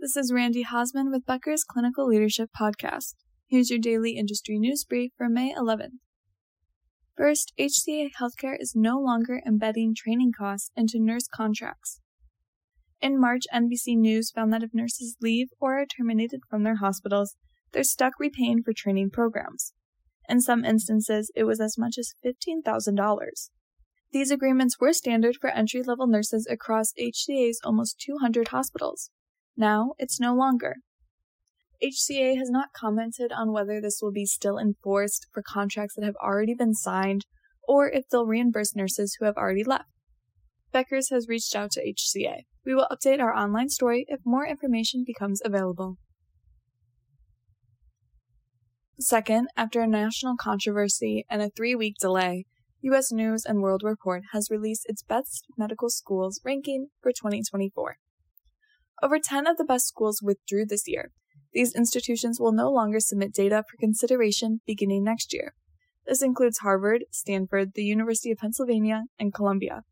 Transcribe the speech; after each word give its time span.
This 0.00 0.16
is 0.16 0.32
Randy 0.32 0.64
Hosman 0.64 1.10
with 1.10 1.26
Becker's 1.26 1.64
Clinical 1.64 2.06
Leadership 2.06 2.50
Podcast. 2.56 3.16
Here's 3.48 3.68
your 3.68 3.80
daily 3.80 4.12
industry 4.12 4.56
news 4.56 4.84
brief 4.84 5.10
for 5.18 5.28
May 5.28 5.52
11th. 5.52 5.98
First, 7.16 7.52
HCA 7.58 8.10
Healthcare 8.20 8.54
is 8.56 8.74
no 8.76 9.00
longer 9.00 9.40
embedding 9.44 9.96
training 9.96 10.30
costs 10.38 10.70
into 10.76 11.00
nurse 11.00 11.26
contracts. 11.26 12.00
In 13.02 13.20
March, 13.20 13.42
NBC 13.52 13.96
News 13.96 14.30
found 14.30 14.52
that 14.52 14.62
if 14.62 14.70
nurses 14.72 15.16
leave 15.20 15.48
or 15.58 15.80
are 15.80 15.84
terminated 15.84 16.42
from 16.48 16.62
their 16.62 16.76
hospitals, 16.76 17.34
they're 17.72 17.82
stuck 17.82 18.12
repaying 18.20 18.62
for 18.62 18.72
training 18.72 19.10
programs. 19.10 19.72
In 20.28 20.40
some 20.40 20.64
instances, 20.64 21.32
it 21.34 21.42
was 21.42 21.60
as 21.60 21.76
much 21.76 21.96
as 21.98 22.14
$15,000. 22.24 23.18
These 24.12 24.30
agreements 24.30 24.78
were 24.78 24.92
standard 24.92 25.34
for 25.40 25.50
entry 25.50 25.82
level 25.82 26.06
nurses 26.06 26.46
across 26.48 26.92
HCA's 26.96 27.58
almost 27.64 28.00
200 28.00 28.48
hospitals. 28.48 29.10
Now, 29.58 29.94
it's 29.98 30.20
no 30.20 30.36
longer. 30.36 30.76
HCA 31.82 32.38
has 32.38 32.48
not 32.48 32.68
commented 32.72 33.32
on 33.32 33.52
whether 33.52 33.80
this 33.80 33.98
will 34.00 34.12
be 34.12 34.24
still 34.24 34.56
enforced 34.56 35.26
for 35.34 35.42
contracts 35.42 35.96
that 35.96 36.04
have 36.04 36.14
already 36.22 36.54
been 36.54 36.74
signed 36.74 37.26
or 37.66 37.90
if 37.90 38.04
they'll 38.08 38.24
reimburse 38.24 38.76
nurses 38.76 39.16
who 39.18 39.26
have 39.26 39.36
already 39.36 39.64
left. 39.64 39.90
Becker's 40.72 41.10
has 41.10 41.26
reached 41.28 41.56
out 41.56 41.72
to 41.72 41.80
HCA. 41.80 42.44
We 42.64 42.74
will 42.74 42.86
update 42.90 43.20
our 43.20 43.34
online 43.34 43.68
story 43.68 44.04
if 44.08 44.20
more 44.24 44.46
information 44.46 45.02
becomes 45.04 45.42
available. 45.44 45.96
Second, 49.00 49.48
after 49.56 49.80
a 49.80 49.88
national 49.88 50.36
controversy 50.36 51.24
and 51.28 51.42
a 51.42 51.50
three 51.50 51.74
week 51.74 51.94
delay, 52.00 52.44
U.S. 52.82 53.10
News 53.10 53.44
and 53.44 53.60
World 53.60 53.82
Report 53.84 54.22
has 54.32 54.50
released 54.50 54.86
its 54.86 55.02
best 55.02 55.46
medical 55.56 55.90
schools 55.90 56.40
ranking 56.44 56.88
for 57.02 57.10
2024. 57.10 57.96
Over 59.02 59.18
10 59.18 59.46
of 59.46 59.56
the 59.56 59.64
best 59.64 59.86
schools 59.86 60.20
withdrew 60.22 60.66
this 60.66 60.84
year. 60.86 61.12
These 61.52 61.74
institutions 61.74 62.38
will 62.40 62.52
no 62.52 62.70
longer 62.70 63.00
submit 63.00 63.32
data 63.32 63.62
for 63.68 63.76
consideration 63.78 64.60
beginning 64.66 65.04
next 65.04 65.32
year. 65.32 65.54
This 66.06 66.22
includes 66.22 66.58
Harvard, 66.58 67.04
Stanford, 67.10 67.72
the 67.74 67.84
University 67.84 68.30
of 68.30 68.38
Pennsylvania, 68.38 69.04
and 69.18 69.32
Columbia. 69.32 69.82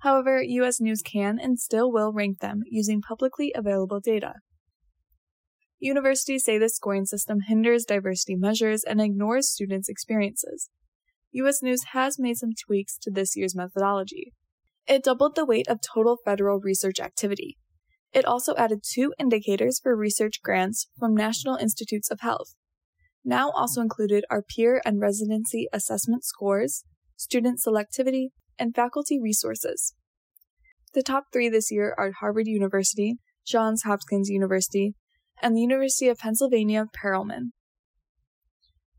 However, 0.00 0.40
U.S. 0.40 0.80
News 0.80 1.02
can 1.02 1.38
and 1.40 1.58
still 1.58 1.92
will 1.92 2.12
rank 2.12 2.38
them 2.38 2.62
using 2.66 3.02
publicly 3.02 3.52
available 3.54 4.00
data. 4.00 4.34
Universities 5.80 6.44
say 6.44 6.58
this 6.58 6.76
scoring 6.76 7.04
system 7.04 7.40
hinders 7.46 7.84
diversity 7.84 8.36
measures 8.36 8.84
and 8.84 9.00
ignores 9.00 9.50
students' 9.50 9.88
experiences. 9.88 10.70
U.S. 11.32 11.62
News 11.62 11.82
has 11.92 12.18
made 12.18 12.36
some 12.36 12.52
tweaks 12.52 12.96
to 12.98 13.10
this 13.10 13.36
year's 13.36 13.54
methodology. 13.54 14.32
It 14.86 15.04
doubled 15.04 15.34
the 15.34 15.44
weight 15.44 15.68
of 15.68 15.78
total 15.80 16.16
federal 16.24 16.60
research 16.60 17.00
activity. 17.00 17.58
It 18.12 18.24
also 18.24 18.54
added 18.56 18.82
two 18.82 19.12
indicators 19.18 19.80
for 19.82 19.94
research 19.94 20.40
grants 20.42 20.88
from 20.98 21.14
National 21.14 21.56
Institutes 21.56 22.10
of 22.10 22.20
Health. 22.20 22.54
Now 23.24 23.50
also 23.50 23.80
included 23.80 24.24
are 24.30 24.42
peer 24.42 24.80
and 24.84 25.00
residency 25.00 25.68
assessment 25.72 26.24
scores, 26.24 26.84
student 27.16 27.60
selectivity, 27.64 28.28
and 28.58 28.74
faculty 28.74 29.20
resources. 29.20 29.94
The 30.94 31.02
top 31.02 31.24
three 31.32 31.48
this 31.48 31.70
year 31.70 31.94
are 31.98 32.12
Harvard 32.18 32.46
University, 32.46 33.16
Johns 33.46 33.82
Hopkins 33.82 34.30
University, 34.30 34.94
and 35.42 35.54
the 35.54 35.60
University 35.60 36.08
of 36.08 36.18
Pennsylvania 36.18 36.86
Perelman. 36.96 37.50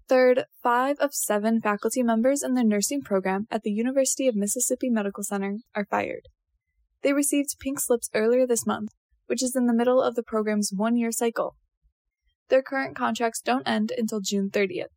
Third, 0.07 0.45
five 0.63 0.97
of 0.99 1.13
seven 1.13 1.61
faculty 1.61 2.03
members 2.03 2.41
in 2.43 2.53
the 2.53 2.63
nursing 2.63 3.01
program 3.01 3.47
at 3.51 3.63
the 3.63 3.71
University 3.71 4.27
of 4.27 4.35
Mississippi 4.35 4.89
Medical 4.89 5.23
Center 5.23 5.57
are 5.75 5.85
fired. 5.85 6.23
They 7.01 7.13
received 7.13 7.59
pink 7.59 7.79
slips 7.79 8.09
earlier 8.13 8.47
this 8.47 8.65
month, 8.65 8.89
which 9.29 9.43
is 9.43 9.55
in 9.55 9.67
the 9.67 9.73
middle 9.73 10.01
of 10.01 10.15
the 10.15 10.23
program's 10.23 10.71
one 10.75 10.97
year 10.97 11.11
cycle. 11.11 11.55
Their 12.49 12.63
current 12.63 12.95
contracts 12.95 13.41
don't 13.41 13.67
end 13.67 13.93
until 13.95 14.21
June 14.21 14.49
30th. 14.49 14.87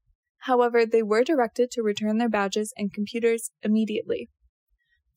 However, 0.44 0.86
they 0.86 1.02
were 1.02 1.22
directed 1.22 1.70
to 1.72 1.82
return 1.82 2.16
their 2.16 2.30
badges 2.30 2.72
and 2.78 2.92
computers 2.92 3.50
immediately. 3.62 4.30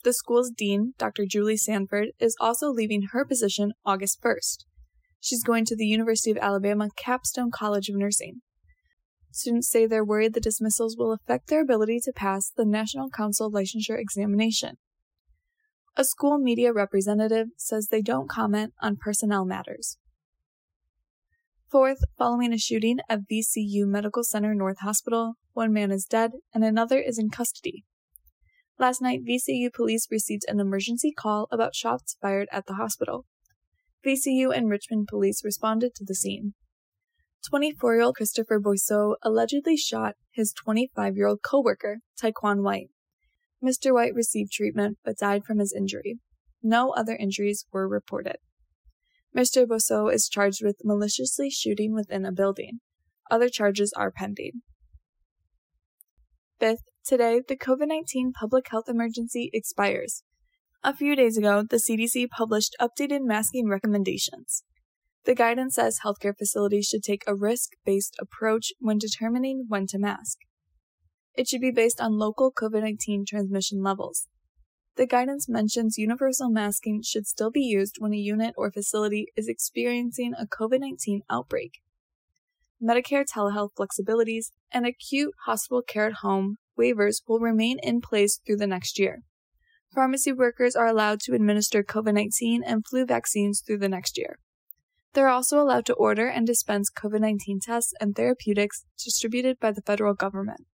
The 0.03 0.13
school's 0.13 0.51
dean, 0.51 0.93
Dr. 0.97 1.25
Julie 1.25 1.57
Sanford, 1.57 2.09
is 2.19 2.35
also 2.39 2.69
leaving 2.69 3.07
her 3.13 3.25
position 3.25 3.71
August 3.85 4.21
1st. 4.21 4.65
She's 5.19 5.43
going 5.43 5.63
to 5.65 5.75
the 5.75 5.87
University 5.87 6.31
of 6.31 6.37
Alabama 6.37 6.89
Capstone 6.95 7.51
College 7.51 7.87
of 7.87 7.95
Nursing. 7.95 8.41
Students 9.31 9.69
say 9.69 9.87
they're 9.87 10.05
worried 10.05 10.33
the 10.33 10.39
dismissals 10.39 10.95
will 10.97 11.11
affect 11.11 11.47
their 11.47 11.61
ability 11.61 11.99
to 12.03 12.13
pass 12.13 12.51
the 12.55 12.65
National 12.65 13.09
Council 13.09 13.51
licensure 13.51 13.97
examination. 13.97 14.75
A 15.97 16.03
school 16.03 16.37
media 16.37 16.73
representative 16.73 17.47
says 17.55 17.87
they 17.87 18.01
don't 18.01 18.29
comment 18.29 18.73
on 18.81 18.97
personnel 18.97 19.45
matters. 19.45 19.97
Fourth, 21.71 21.99
following 22.17 22.51
a 22.51 22.57
shooting 22.57 22.99
at 23.07 23.29
VCU 23.31 23.85
Medical 23.85 24.23
Center 24.23 24.53
North 24.53 24.79
Hospital, 24.79 25.35
one 25.53 25.71
man 25.71 25.91
is 25.91 26.03
dead 26.03 26.31
and 26.53 26.65
another 26.65 26.99
is 26.99 27.17
in 27.17 27.29
custody. 27.29 27.85
Last 28.77 29.01
night, 29.01 29.21
VCU 29.25 29.71
police 29.73 30.07
received 30.11 30.43
an 30.49 30.59
emergency 30.59 31.13
call 31.17 31.47
about 31.49 31.75
shots 31.75 32.17
fired 32.21 32.49
at 32.51 32.65
the 32.65 32.73
hospital. 32.73 33.25
VCU 34.05 34.53
and 34.53 34.69
Richmond 34.69 35.07
police 35.07 35.45
responded 35.45 35.95
to 35.95 36.03
the 36.05 36.15
scene. 36.15 36.55
24 37.49 37.95
year 37.95 38.03
old 38.03 38.15
Christopher 38.15 38.59
Boisseau 38.59 39.15
allegedly 39.21 39.77
shot 39.77 40.15
his 40.31 40.51
25 40.51 41.15
year 41.15 41.27
old 41.27 41.41
coworker, 41.41 41.99
Taekwon 42.21 42.63
White. 42.63 42.89
Mr. 43.65 43.93
White 43.93 44.13
received 44.13 44.51
treatment 44.51 44.97
but 45.03 45.17
died 45.17 45.43
from 45.43 45.59
his 45.59 45.73
injury. 45.75 46.19
No 46.61 46.91
other 46.91 47.15
injuries 47.15 47.65
were 47.71 47.87
reported. 47.87 48.37
Mr. 49.35 49.65
Boisseau 49.65 50.13
is 50.13 50.29
charged 50.29 50.63
with 50.63 50.77
maliciously 50.83 51.49
shooting 51.49 51.93
within 51.93 52.25
a 52.25 52.31
building. 52.31 52.79
Other 53.29 53.49
charges 53.49 53.91
are 53.97 54.11
pending. 54.11 54.61
Fifth, 56.59 56.83
today 57.03 57.41
the 57.45 57.57
COVID 57.57 57.87
19 57.87 58.31
public 58.39 58.67
health 58.69 58.87
emergency 58.87 59.49
expires. 59.51 60.23
A 60.83 60.95
few 60.95 61.15
days 61.15 61.37
ago, 61.37 61.63
the 61.67 61.77
CDC 61.77 62.29
published 62.29 62.75
updated 62.79 63.21
masking 63.23 63.67
recommendations. 63.67 64.63
The 65.25 65.33
guidance 65.33 65.75
says 65.75 65.99
healthcare 66.05 66.37
facilities 66.37 66.85
should 66.85 67.01
take 67.01 67.23
a 67.25 67.35
risk 67.35 67.71
based 67.83 68.15
approach 68.19 68.71
when 68.79 68.99
determining 68.99 69.65
when 69.67 69.87
to 69.87 69.97
mask. 69.97 70.37
It 71.37 71.47
should 71.47 71.61
be 71.61 71.71
based 71.71 71.99
on 71.99 72.17
local 72.17 72.51
COVID 72.51 72.81
19 72.81 73.25
transmission 73.25 73.83
levels. 73.83 74.27
The 74.95 75.05
guidance 75.05 75.49
mentions 75.49 75.97
universal 75.97 76.49
masking 76.49 77.01
should 77.03 77.27
still 77.27 77.51
be 77.51 77.61
used 77.61 77.97
when 77.99 78.13
a 78.13 78.17
unit 78.17 78.53
or 78.57 78.71
facility 78.71 79.27
is 79.35 79.49
experiencing 79.49 80.33
a 80.39 80.45
COVID 80.45 80.79
19 80.79 81.23
outbreak. 81.29 81.81
Medicare 82.81 83.25
telehealth 83.25 83.71
flexibilities 83.77 84.51
and 84.71 84.85
acute 84.85 85.33
hospital 85.45 85.81
care 85.81 86.07
at 86.07 86.13
home 86.21 86.57
waivers 86.79 87.21
will 87.27 87.39
remain 87.39 87.79
in 87.79 87.99
place 87.99 88.39
through 88.45 88.57
the 88.57 88.67
next 88.67 88.97
year. 88.97 89.23
Pharmacy 89.93 90.31
workers 90.31 90.75
are 90.75 90.87
allowed 90.87 91.19
to 91.21 91.33
administer 91.33 91.83
COVID 91.83 92.13
19 92.13 92.63
and 92.63 92.85
flu 92.85 93.05
vaccines 93.05 93.61
through 93.65 93.79
the 93.79 93.89
next 93.89 94.17
year. 94.17 94.39
They're 95.13 95.27
also 95.27 95.59
allowed 95.59 95.85
to 95.87 95.93
order 95.93 96.27
and 96.27 96.47
dispense 96.47 96.89
COVID 96.89 97.19
19 97.19 97.59
tests 97.59 97.93
and 97.99 98.15
therapeutics 98.15 98.85
distributed 99.03 99.59
by 99.59 99.71
the 99.71 99.81
federal 99.81 100.13
government. 100.13 100.65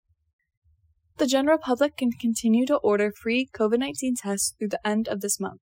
The 1.18 1.26
general 1.26 1.58
public 1.58 1.96
can 1.96 2.12
continue 2.12 2.64
to 2.66 2.76
order 2.76 3.12
free 3.12 3.48
COVID 3.54 3.78
19 3.78 4.16
tests 4.16 4.54
through 4.58 4.68
the 4.68 4.86
end 4.86 5.08
of 5.08 5.20
this 5.20 5.38
month. 5.38 5.60